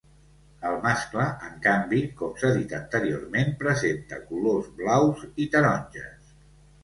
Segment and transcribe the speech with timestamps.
[0.67, 6.33] El mascle, en canvi, com s'ha dit anteriorment presenta colors blaus i taronges.